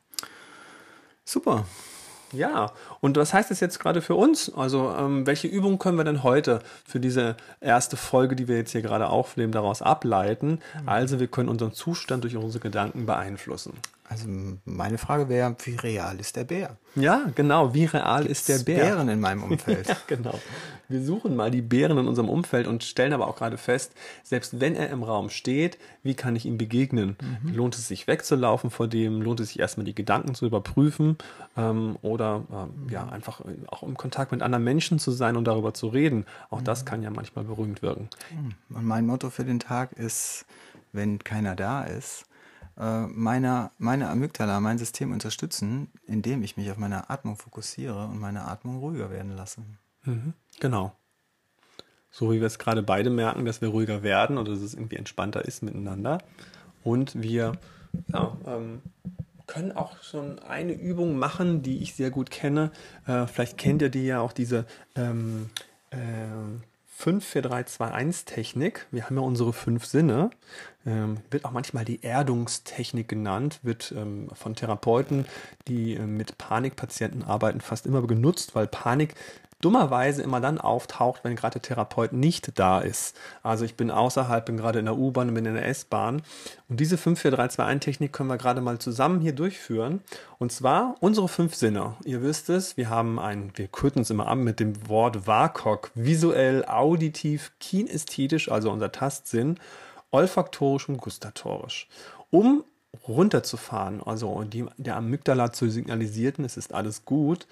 Super. 1.25 1.65
Ja, 2.33 2.71
und 2.99 3.17
was 3.17 3.33
heißt 3.33 3.51
das 3.51 3.59
jetzt 3.59 3.79
gerade 3.79 4.01
für 4.01 4.15
uns? 4.15 4.51
Also, 4.53 4.93
ähm, 4.97 5.25
welche 5.25 5.47
Übungen 5.47 5.79
können 5.79 5.97
wir 5.97 6.03
denn 6.03 6.23
heute 6.23 6.59
für 6.85 6.99
diese 6.99 7.35
erste 7.61 7.97
Folge, 7.97 8.35
die 8.35 8.47
wir 8.47 8.57
jetzt 8.57 8.71
hier 8.71 8.81
gerade 8.81 9.07
aufnehmen, 9.07 9.51
daraus 9.51 9.81
ableiten? 9.81 10.59
Mhm. 10.81 10.89
Also, 10.89 11.19
wir 11.19 11.27
können 11.27 11.49
unseren 11.49 11.73
Zustand 11.73 12.23
durch 12.23 12.35
unsere 12.35 12.61
Gedanken 12.61 13.05
beeinflussen. 13.05 13.73
Also 14.13 14.29
meine 14.65 14.99
Frage 14.99 15.27
wäre, 15.27 15.55
wie 15.63 15.75
real 15.75 16.19
ist 16.19 16.35
der 16.35 16.43
Bär? 16.43 16.77
Ja, 16.93 17.31
genau, 17.33 17.73
wie 17.73 17.85
real 17.85 18.21
Gibt's 18.21 18.41
ist 18.41 18.49
der 18.49 18.59
Bär? 18.59 18.85
Bären 18.85 19.09
in 19.09 19.19
meinem 19.19 19.41
Umfeld. 19.41 19.87
ja, 19.89 19.97
genau. 20.05 20.39
Wir 20.87 21.01
suchen 21.01 21.35
mal 21.35 21.49
die 21.49 21.63
Bären 21.63 21.97
in 21.97 22.07
unserem 22.07 22.29
Umfeld 22.29 22.67
und 22.67 22.83
stellen 22.83 23.13
aber 23.13 23.27
auch 23.27 23.35
gerade 23.35 23.57
fest, 23.57 23.93
selbst 24.21 24.59
wenn 24.59 24.75
er 24.75 24.91
im 24.91 25.01
Raum 25.01 25.31
steht, 25.31 25.79
wie 26.03 26.13
kann 26.13 26.35
ich 26.35 26.45
ihm 26.45 26.59
begegnen? 26.59 27.17
Mhm. 27.41 27.55
Lohnt 27.55 27.73
es 27.73 27.87
sich 27.87 28.05
wegzulaufen 28.05 28.69
vor 28.69 28.87
dem? 28.87 29.19
Lohnt 29.19 29.39
es 29.39 29.47
sich 29.47 29.59
erstmal 29.59 29.85
die 29.85 29.95
Gedanken 29.95 30.35
zu 30.35 30.45
überprüfen? 30.45 31.17
Ähm, 31.57 31.97
oder 32.03 32.43
ähm, 32.51 32.89
ja, 32.91 33.09
einfach 33.09 33.41
auch 33.65 33.81
im 33.81 33.97
Kontakt 33.97 34.31
mit 34.31 34.43
anderen 34.43 34.63
Menschen 34.63 34.99
zu 34.99 35.09
sein 35.09 35.37
und 35.37 35.45
darüber 35.45 35.73
zu 35.73 35.87
reden? 35.87 36.27
Auch 36.51 36.59
mhm. 36.59 36.65
das 36.65 36.85
kann 36.85 37.01
ja 37.01 37.09
manchmal 37.09 37.45
beruhigend 37.45 37.81
wirken. 37.81 38.09
Mhm. 38.29 38.77
Und 38.77 38.85
mein 38.85 39.07
Motto 39.07 39.31
für 39.31 39.43
den 39.43 39.59
Tag 39.59 39.93
ist, 39.93 40.45
wenn 40.91 41.17
keiner 41.17 41.55
da 41.55 41.83
ist, 41.83 42.25
äh, 42.77 43.01
meine, 43.07 43.71
meine 43.77 44.09
Amygdala, 44.09 44.59
mein 44.59 44.77
System 44.77 45.11
unterstützen, 45.11 45.89
indem 46.05 46.43
ich 46.43 46.57
mich 46.57 46.71
auf 46.71 46.77
meine 46.77 47.09
Atmung 47.09 47.35
fokussiere 47.35 48.05
und 48.05 48.19
meine 48.19 48.45
Atmung 48.45 48.79
ruhiger 48.79 49.11
werden 49.11 49.35
lasse. 49.35 49.61
Mhm, 50.03 50.33
genau. 50.59 50.93
So 52.11 52.31
wie 52.31 52.39
wir 52.39 52.47
es 52.47 52.59
gerade 52.59 52.83
beide 52.83 53.09
merken, 53.09 53.45
dass 53.45 53.61
wir 53.61 53.69
ruhiger 53.69 54.03
werden 54.03 54.37
oder 54.37 54.51
dass 54.51 54.61
es 54.61 54.73
irgendwie 54.73 54.97
entspannter 54.97 55.45
ist 55.45 55.63
miteinander. 55.63 56.19
Und 56.83 57.21
wir 57.21 57.53
ja, 58.11 58.37
ähm, 58.45 58.81
können 59.47 59.71
auch 59.71 60.01
schon 60.03 60.39
eine 60.39 60.73
Übung 60.73 61.17
machen, 61.17 61.61
die 61.61 61.79
ich 61.79 61.95
sehr 61.95 62.11
gut 62.11 62.29
kenne. 62.29 62.71
Äh, 63.07 63.27
vielleicht 63.27 63.57
kennt 63.57 63.81
ihr 63.81 63.89
die 63.89 64.05
ja 64.05 64.19
auch 64.19 64.33
diese 64.33 64.65
ähm, 64.95 65.49
äh, 65.91 65.97
5, 67.03 67.25
4, 67.25 67.41
3, 67.41 67.63
2, 67.63 67.91
1 67.91 68.23
Technik. 68.23 68.87
Wir 68.91 69.03
haben 69.03 69.17
ja 69.17 69.23
unsere 69.23 69.51
fünf 69.51 69.85
Sinne. 69.85 70.29
Ähm, 70.85 71.17
wird 71.31 71.43
auch 71.43 71.51
manchmal 71.51 71.83
die 71.83 72.01
Erdungstechnik 72.01 73.09
genannt, 73.09 73.59
wird 73.61 73.93
ähm, 73.93 74.29
von 74.33 74.55
Therapeuten, 74.55 75.25
die 75.67 75.95
äh, 75.95 76.07
mit 76.07 76.37
Panikpatienten 76.37 77.23
arbeiten, 77.23 77.59
fast 77.59 77.87
immer 77.87 78.07
genutzt, 78.07 78.55
weil 78.55 78.67
Panik 78.67 79.15
dummerweise 79.63 80.21
immer 80.21 80.41
dann 80.41 80.59
auftaucht, 80.59 81.23
wenn 81.23 81.35
gerade 81.35 81.53
der 81.53 81.61
Therapeut 81.61 82.13
nicht 82.13 82.59
da 82.59 82.79
ist. 82.79 83.15
Also 83.41 83.65
ich 83.65 83.75
bin 83.75 83.91
außerhalb, 83.91 84.45
bin 84.45 84.57
gerade 84.57 84.79
in 84.79 84.85
der 84.85 84.97
U-Bahn 84.97 85.29
und 85.29 85.35
bin 85.35 85.45
in 85.45 85.53
der 85.53 85.67
S-Bahn. 85.67 86.21
Und 86.67 86.79
diese 86.79 86.97
54321-Technik 86.97 88.11
können 88.11 88.29
wir 88.29 88.37
gerade 88.37 88.61
mal 88.61 88.79
zusammen 88.79 89.21
hier 89.21 89.33
durchführen. 89.33 90.01
Und 90.39 90.51
zwar 90.51 90.95
unsere 90.99 91.27
fünf 91.27 91.55
Sinne. 91.55 91.95
Ihr 92.03 92.21
wisst 92.21 92.49
es, 92.49 92.75
wir 92.77 92.89
haben 92.89 93.19
ein, 93.19 93.51
wir 93.55 93.67
kürzen 93.67 93.99
uns 93.99 94.09
immer 94.09 94.27
an 94.27 94.43
mit 94.43 94.59
dem 94.59 94.89
Wort 94.89 95.27
WAKOK. 95.27 95.91
Visuell, 95.95 96.65
auditiv, 96.65 97.53
kinästhetisch, 97.59 98.51
also 98.51 98.71
unser 98.71 98.91
Tastsinn, 98.91 99.59
olfaktorisch 100.11 100.89
und 100.89 100.97
gustatorisch. 100.97 101.87
Um 102.31 102.63
runterzufahren, 103.07 104.01
also 104.03 104.43
die, 104.43 104.65
der 104.77 104.97
Amygdala 104.97 105.51
zu 105.51 105.69
signalisierten, 105.69 106.45
es 106.45 106.57
ist 106.57 106.73
alles 106.73 107.05
gut, 107.05 107.47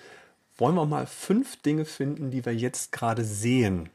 wollen 0.58 0.75
wir 0.75 0.86
mal 0.86 1.08
fünf 1.08 1.62
Dinge 1.62 1.86
finden, 1.86 2.31
die 2.31 2.46
wir 2.46 2.55
jetzt 2.55 2.91
gerade 2.91 3.24
sehen. 3.24 3.89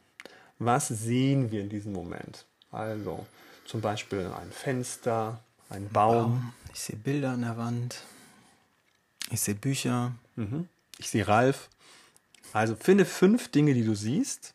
Was 0.59 0.89
sehen 0.89 1.51
wir 1.51 1.63
in 1.63 1.69
diesem 1.69 1.93
Moment? 1.93 2.47
Also 2.71 3.27
zum 3.67 3.81
Beispiel 3.81 4.31
ein 4.41 4.51
Fenster, 4.51 5.41
ein 5.69 5.89
Baum. 5.89 6.53
Ich 6.73 6.81
sehe 6.81 6.97
Bilder 6.97 7.31
an 7.31 7.43
der 7.43 7.57
Wand. 7.57 8.03
Ich 9.31 9.41
sehe 9.41 9.55
Bücher. 9.55 10.13
Mhm. 10.37 10.69
Ich 10.99 11.11
sehe 11.11 11.27
Ralf. 11.27 11.69
Also 12.53 12.75
finde 12.77 13.05
fünf 13.05 13.51
Dinge, 13.51 13.75
die 13.75 13.85
du 13.85 13.95
siehst. 13.95 14.55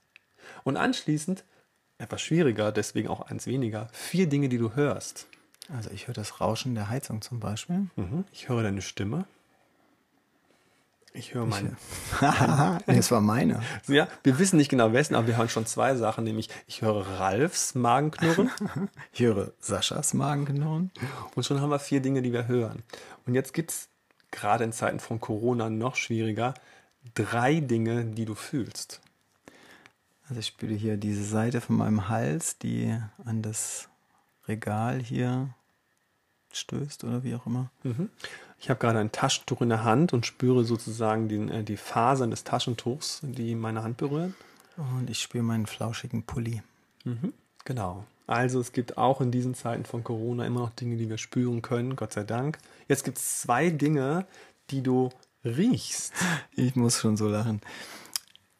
Und 0.63 0.77
anschließend, 0.77 1.43
etwas 1.97 2.21
schwieriger, 2.21 2.71
deswegen 2.71 3.07
auch 3.09 3.21
eins 3.21 3.47
weniger, 3.47 3.89
vier 3.93 4.27
Dinge, 4.27 4.49
die 4.49 4.57
du 4.57 4.75
hörst. 4.75 5.27
Also 5.69 5.89
ich 5.91 6.07
höre 6.07 6.15
das 6.15 6.41
Rauschen 6.41 6.75
der 6.75 6.89
Heizung 6.89 7.21
zum 7.21 7.39
Beispiel. 7.39 7.87
Mhm. 7.95 8.25
Ich 8.31 8.49
höre 8.49 8.63
deine 8.63 8.81
Stimme. 8.81 9.25
Ich 11.13 11.33
höre 11.33 11.45
meine. 11.45 11.75
das 12.85 13.11
war 13.11 13.21
meine. 13.21 13.61
Ja, 13.87 14.07
wir 14.23 14.39
wissen 14.39 14.57
nicht 14.57 14.69
genau 14.69 14.93
wessen, 14.93 15.15
aber 15.15 15.27
wir 15.27 15.37
hören 15.37 15.49
schon 15.49 15.65
zwei 15.65 15.95
Sachen, 15.95 16.23
nämlich 16.23 16.49
ich 16.67 16.81
höre 16.81 17.19
Ralfs 17.19 17.75
Magenknurren. 17.75 18.49
ich 19.13 19.21
höre 19.21 19.51
Saschas 19.59 20.13
Magenknurren. 20.13 20.91
Und 21.35 21.45
schon 21.45 21.59
haben 21.59 21.69
wir 21.69 21.79
vier 21.79 22.01
Dinge, 22.01 22.21
die 22.21 22.31
wir 22.31 22.47
hören. 22.47 22.83
Und 23.25 23.35
jetzt 23.35 23.53
gibt 23.53 23.71
es 23.71 23.89
gerade 24.31 24.63
in 24.63 24.71
Zeiten 24.71 24.99
von 24.99 25.19
Corona 25.19 25.69
noch 25.69 25.95
schwieriger 25.95 26.53
drei 27.13 27.59
Dinge, 27.59 28.05
die 28.05 28.25
du 28.25 28.35
fühlst. 28.35 29.01
Also 30.29 30.39
ich 30.39 30.47
spüre 30.47 30.73
hier 30.73 30.95
diese 30.95 31.25
Seite 31.25 31.59
von 31.59 31.75
meinem 31.75 32.07
Hals, 32.07 32.57
die 32.57 32.97
an 33.25 33.41
das 33.41 33.89
Regal 34.47 34.99
hier 34.99 35.49
stößt 36.53 37.03
oder 37.03 37.23
wie 37.23 37.35
auch 37.35 37.45
immer. 37.45 37.69
Mhm. 37.83 38.09
Ich 38.61 38.69
habe 38.69 38.79
gerade 38.79 38.99
ein 38.99 39.11
Taschentuch 39.11 39.61
in 39.61 39.69
der 39.69 39.83
Hand 39.83 40.13
und 40.13 40.27
spüre 40.27 40.63
sozusagen 40.63 41.27
den, 41.27 41.49
äh, 41.49 41.63
die 41.63 41.77
Fasern 41.77 42.29
des 42.29 42.43
Taschentuchs, 42.43 43.19
die 43.23 43.55
meine 43.55 43.81
Hand 43.81 43.97
berühren. 43.97 44.35
Und 44.77 45.09
ich 45.09 45.19
spüre 45.19 45.43
meinen 45.43 45.65
flauschigen 45.65 46.23
Pulli. 46.23 46.61
Mhm. 47.03 47.33
Genau. 47.65 48.05
Also 48.27 48.59
es 48.59 48.71
gibt 48.71 48.99
auch 48.99 49.19
in 49.19 49.31
diesen 49.31 49.55
Zeiten 49.55 49.83
von 49.83 50.03
Corona 50.03 50.45
immer 50.45 50.61
noch 50.61 50.69
Dinge, 50.69 50.95
die 50.95 51.09
wir 51.09 51.17
spüren 51.17 51.63
können, 51.63 51.95
Gott 51.95 52.13
sei 52.13 52.23
Dank. 52.23 52.59
Jetzt 52.87 53.03
gibt 53.03 53.17
es 53.17 53.41
zwei 53.41 53.71
Dinge, 53.71 54.27
die 54.69 54.83
du 54.83 55.09
riechst. 55.43 56.13
Ich 56.55 56.75
muss 56.75 56.99
schon 56.99 57.17
so 57.17 57.27
lachen. 57.27 57.61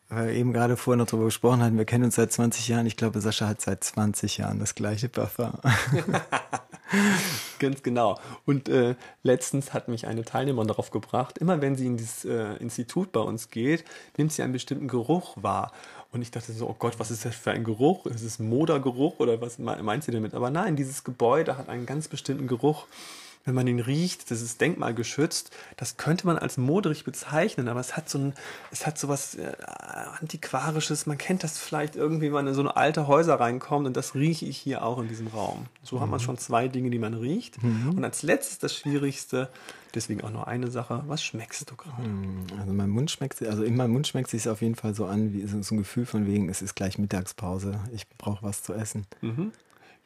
Weil 0.10 0.28
wir 0.28 0.34
eben 0.34 0.52
gerade 0.52 0.78
vorher 0.78 0.98
noch 0.98 1.06
darüber 1.06 1.26
gesprochen 1.26 1.62
hatten, 1.62 1.78
wir 1.78 1.86
kennen 1.86 2.06
uns 2.06 2.16
seit 2.16 2.34
20 2.34 2.68
Jahren. 2.68 2.88
Ich 2.88 2.98
glaube, 2.98 3.22
Sascha 3.22 3.48
hat 3.48 3.62
seit 3.62 3.84
20 3.84 4.38
Jahren 4.38 4.60
das 4.60 4.74
gleiche 4.74 5.10
Parfum. 5.10 5.54
Ganz 7.60 7.84
genau. 7.84 8.20
Und 8.46 8.70
äh, 8.70 8.96
letztens 9.24 9.74
hat 9.74 9.88
mich 9.88 10.08
eine 10.08 10.24
Teilnehmerin 10.24 10.68
darauf 10.68 10.92
gebracht, 10.92 11.38
immer 11.38 11.62
wenn 11.62 11.76
sie 11.76 11.86
in 11.86 11.98
dieses 11.98 12.26
äh, 12.26 12.56
Institut 12.58 13.12
bei 13.12 13.20
uns 13.20 13.50
geht, 13.50 13.86
nimmt 14.18 14.32
sie 14.34 14.44
einen 14.44 14.54
bestimmten 14.54 14.88
Geruch 14.88 15.36
wahr. 15.42 15.72
Und 16.12 16.22
ich 16.22 16.32
dachte 16.32 16.52
so, 16.52 16.68
oh 16.68 16.76
Gott, 16.78 17.00
was 17.00 17.10
ist 17.10 17.24
das 17.24 17.36
für 17.36 17.52
ein 17.52 17.64
Geruch? 17.64 18.06
Ist 18.06 18.24
es 18.24 18.40
Modergeruch 18.40 19.20
oder 19.20 19.40
was 19.40 19.60
meint 19.60 20.04
sie 20.04 20.12
damit? 20.12 20.34
Aber 20.34 20.50
nein, 20.50 20.76
dieses 20.76 21.04
Gebäude 21.04 21.58
hat 21.58 21.70
einen 21.70 21.86
ganz 21.86 22.10
bestimmten 22.10 22.48
Geruch 22.48 22.86
wenn 23.44 23.56
man 23.56 23.68
ihn 23.68 23.80
riecht, 23.80 24.30
das 24.30 24.42
ist 24.42 24.62
denkmalgeschützt, 24.62 25.52
das 25.78 25.98
könnte 25.98 26.28
man 26.28 26.38
als 26.38 26.58
moderig 26.58 27.04
bezeichnen, 27.04 27.68
aber 27.68 27.80
es 27.80 27.98
hat 27.98 28.10
so 28.10 28.20
ein, 28.20 28.34
es 28.72 28.86
hat 28.86 28.98
so 28.98 29.08
was 29.08 29.36
äh, 29.36 29.54
Antiquarisches, 30.20 31.06
man 31.06 31.18
kennt 31.18 31.44
das 31.44 31.58
vielleicht 31.58 31.96
irgendwie, 31.96 32.28
wenn 32.28 32.34
man 32.34 32.48
in 32.48 32.54
so 32.54 32.62
eine 32.62 32.76
alte 32.76 33.08
Häuser 33.08 33.40
reinkommt 33.40 33.88
und 33.88 33.98
das 33.98 34.16
rieche 34.16 34.46
ich 34.46 34.58
hier 34.58 34.84
auch 34.84 35.00
in 35.00 35.08
diesem 35.08 35.28
Raum. 35.28 35.66
So 35.84 35.98
mhm. 35.98 36.02
hat 36.02 36.10
man 36.10 36.20
mhm. 36.20 36.24
schon 36.24 36.38
zwei 36.38 36.68
Dinge, 36.68 36.90
die 36.90 37.00
man 37.00 37.14
riecht. 37.14 37.62
Mhm. 37.64 37.96
Und 37.98 38.04
als 38.04 38.24
letztes 38.24 38.60
das 38.60 38.76
Schwierigste, 38.76 39.50
deswegen 39.96 40.22
auch 40.22 40.32
nur 40.32 40.48
eine 40.48 40.70
Sache, 40.70 41.04
was 41.08 41.24
schmeckst 41.24 41.70
du 41.70 41.76
gerade? 41.76 42.08
Mhm. 42.08 42.46
Also 42.60 42.74
mein 42.74 42.90
Mund 42.90 43.10
schmeckt, 43.10 43.42
also 43.42 43.64
in 43.64 43.76
meinem 43.76 43.92
Mund 43.92 44.08
schmeckt 44.08 44.28
es 44.28 44.44
sich 44.44 44.50
auf 44.50 44.62
jeden 44.62 44.76
Fall 44.76 44.94
so 44.94 45.06
an, 45.06 45.34
wie 45.34 45.46
so 45.46 45.76
ein 45.76 45.78
Gefühl 45.78 46.06
von 46.06 46.28
wegen, 46.28 46.50
es 46.50 46.62
ist 46.62 46.76
gleich 46.76 46.98
Mittagspause, 46.98 47.80
ich 47.94 48.08
brauche 48.18 48.44
was 48.44 48.64
zu 48.64 48.74
essen. 48.74 49.08
Mhm. 49.22 49.52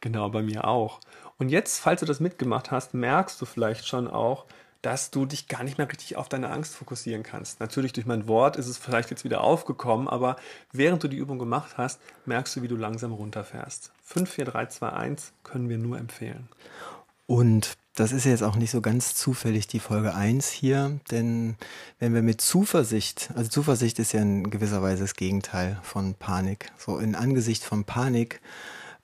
Genau, 0.00 0.28
bei 0.28 0.42
mir 0.42 0.66
auch. 0.66 1.00
Und 1.38 1.48
jetzt, 1.48 1.80
falls 1.80 2.00
du 2.00 2.06
das 2.06 2.20
mitgemacht 2.20 2.70
hast, 2.70 2.94
merkst 2.94 3.40
du 3.40 3.44
vielleicht 3.46 3.86
schon 3.86 4.08
auch, 4.08 4.46
dass 4.82 5.10
du 5.10 5.26
dich 5.26 5.48
gar 5.48 5.64
nicht 5.64 5.78
mehr 5.78 5.88
richtig 5.88 6.16
auf 6.16 6.28
deine 6.28 6.50
Angst 6.50 6.76
fokussieren 6.76 7.22
kannst. 7.22 7.60
Natürlich 7.60 7.92
durch 7.92 8.06
mein 8.06 8.28
Wort 8.28 8.56
ist 8.56 8.68
es 8.68 8.78
vielleicht 8.78 9.10
jetzt 9.10 9.24
wieder 9.24 9.40
aufgekommen, 9.40 10.06
aber 10.06 10.36
während 10.72 11.02
du 11.02 11.08
die 11.08 11.16
Übung 11.16 11.38
gemacht 11.38 11.76
hast, 11.76 12.00
merkst 12.24 12.56
du, 12.56 12.62
wie 12.62 12.68
du 12.68 12.76
langsam 12.76 13.12
runterfährst. 13.12 13.90
5, 14.04 14.30
4, 14.30 14.44
3, 14.44 14.66
2, 14.66 14.88
1 14.90 15.32
können 15.42 15.68
wir 15.68 15.78
nur 15.78 15.98
empfehlen. 15.98 16.48
Und 17.26 17.76
das 17.96 18.12
ist 18.12 18.24
jetzt 18.24 18.42
auch 18.42 18.56
nicht 18.56 18.70
so 18.70 18.80
ganz 18.80 19.14
zufällig 19.14 19.66
die 19.66 19.80
Folge 19.80 20.14
1 20.14 20.50
hier, 20.50 21.00
denn 21.10 21.56
wenn 21.98 22.14
wir 22.14 22.22
mit 22.22 22.40
Zuversicht, 22.40 23.30
also 23.34 23.50
Zuversicht 23.50 23.98
ist 23.98 24.12
ja 24.12 24.20
in 24.20 24.50
gewisser 24.50 24.82
Weise 24.82 25.02
das 25.02 25.14
Gegenteil 25.14 25.80
von 25.82 26.14
Panik. 26.14 26.70
So 26.78 26.98
in 26.98 27.16
Angesicht 27.16 27.64
von 27.64 27.84
Panik 27.84 28.40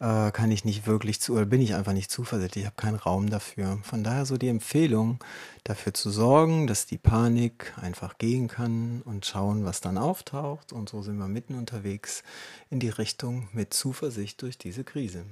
äh, 0.03 0.33
kann 0.33 0.51
ich 0.51 0.65
nicht 0.65 0.87
wirklich 0.89 1.21
zu, 1.21 1.35
oder 1.35 1.47
bin 1.47 1.63
ich 1.63 1.77
einfach 1.77 1.93
nicht 1.93 2.11
zuversichtlich, 2.11 2.65
ich 2.65 2.67
habe 2.67 2.77
keinen 2.77 2.97
Raum 2.97 3.31
dafür. 3.31 3.79
Von 3.85 4.03
daher 4.03 4.27
so 4.27 4.37
die 4.37 4.49
Empfehlung, 4.49 5.21
dafür 5.63 5.95
zu 5.95 6.11
sorgen, 6.11 6.67
dass 6.67 6.87
die 6.87 6.99
Panik 6.99 7.73
einfach 7.81 8.19
gehen 8.19 8.49
kann 8.49 9.03
und 9.05 9.25
schauen, 9.25 9.65
was 9.65 9.81
dann 9.81 9.99
auftaucht. 9.99 10.73
Und 10.73 10.89
so 10.89 11.03
sind 11.03 11.19
wir 11.19 11.29
mitten 11.29 11.55
unterwegs 11.55 12.25
in 12.69 12.81
die 12.81 12.89
Richtung 12.89 13.49
mit 13.53 13.73
Zuversicht 13.73 14.43
durch 14.43 14.59
diese 14.59 14.83
Krise. 14.83 15.25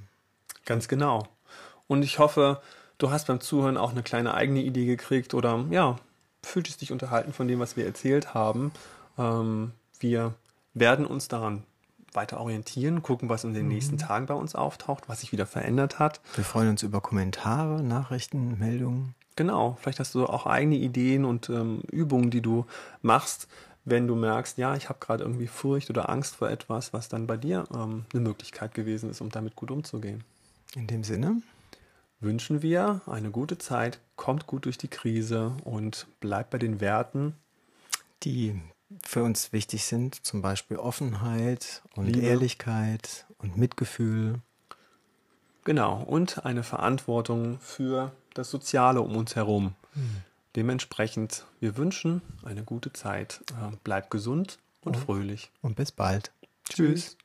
Ganz 0.67 0.87
genau. 0.87 1.27
Und 1.89 2.05
ich 2.05 2.21
hoffe, 2.21 2.63
du 2.99 3.11
hast 3.11 3.27
beim 3.27 3.41
Zuhören 3.41 3.77
auch 3.77 3.91
eine 3.91 4.05
kleine 4.05 4.35
eigene 4.35 4.63
Idee 4.63 4.87
gekriegt 4.87 5.35
oder 5.35 5.65
ja, 5.71 5.97
fühltest 6.45 6.81
dich 6.81 6.93
unterhalten 6.93 7.33
von 7.33 7.49
dem, 7.49 7.59
was 7.59 7.77
wir 7.77 7.87
erzählt 7.87 8.35
haben. 8.35 8.71
Ähm, 9.19 9.73
wir 9.99 10.35
werden 10.75 11.07
uns 11.07 11.27
daran 11.27 11.65
weiter 12.13 12.41
orientieren, 12.41 13.03
gucken, 13.03 13.29
was 13.29 13.45
in 13.45 13.55
den 13.55 13.65
mhm. 13.67 13.73
nächsten 13.73 13.99
Tagen 13.99 14.27
bei 14.27 14.35
uns 14.35 14.55
auftaucht, 14.55 15.09
was 15.09 15.21
sich 15.21 15.33
wieder 15.33 15.47
verändert 15.47 15.99
hat. 15.99 16.21
Wir 16.35 16.45
freuen 16.45 16.69
uns 16.69 16.83
über 16.83 17.01
Kommentare, 17.01 17.83
Nachrichten, 17.83 18.59
Meldungen. 18.59 19.15
Genau, 19.37 19.79
vielleicht 19.81 20.01
hast 20.01 20.15
du 20.15 20.27
auch 20.27 20.47
eigene 20.47 20.77
Ideen 20.77 21.25
und 21.25 21.49
ähm, 21.49 21.83
Übungen, 21.91 22.31
die 22.31 22.43
du 22.43 22.67
machst, 23.01 23.49
wenn 23.85 24.07
du 24.07 24.15
merkst, 24.15 24.59
ja, 24.59 24.77
ich 24.77 24.89
habe 24.89 24.99
gerade 24.99 25.25
irgendwie 25.25 25.47
Furcht 25.47 25.89
oder 25.91 26.11
Angst 26.11 26.37
vor 26.37 26.51
etwas, 26.51 26.93
was 26.93 27.09
dann 27.09 27.27
bei 27.27 27.37
dir 27.37 27.65
ähm, 27.75 28.05
eine 28.13 28.23
Möglichkeit 28.23 28.75
gewesen 28.75 29.11
ist, 29.11 29.21
um 29.21 29.31
damit 29.31 29.57
gut 29.57 29.71
umzugehen. 29.71 30.25
In 30.75 30.87
dem 30.87 31.05
Sinne 31.05 31.43
wünschen 32.21 32.63
wir 32.63 33.01
eine 33.07 33.31
gute 33.31 33.59
Zeit, 33.59 34.01
kommt 34.17 34.47
gut 34.47 34.67
durch 34.67 34.79
die 34.79 34.89
Krise 34.89 35.57
und 35.65 36.07
bleibt 36.21 36.51
bei 36.51 36.59
den 36.59 36.81
Werten, 36.81 37.35
die 38.23 38.61
für 39.05 39.23
uns 39.23 39.53
wichtig 39.53 39.85
sind, 39.85 40.25
zum 40.27 40.43
Beispiel 40.43 40.77
Offenheit 40.77 41.83
und 41.95 42.07
Liebe. 42.07 42.21
Ehrlichkeit 42.21 43.27
und 43.39 43.57
Mitgefühl. 43.57 44.41
Genau, 45.65 46.03
und 46.03 46.45
eine 46.45 46.63
Verantwortung 46.63 47.59
für 47.61 48.13
das 48.35 48.51
Soziale 48.51 49.01
um 49.01 49.17
uns 49.17 49.37
herum. 49.37 49.75
Mhm. 49.95 50.23
Dementsprechend, 50.57 51.45
wir 51.61 51.77
wünschen 51.77 52.23
eine 52.43 52.65
gute 52.65 52.93
Zeit. 52.93 53.41
Äh, 53.51 53.77
bleib 53.85 54.11
gesund 54.11 54.59
und 54.83 54.97
fröhlich. 54.97 55.51
Und 55.63 55.77
bis 55.77 55.93
bald. 55.93 56.33
Tschüss. 56.69 57.17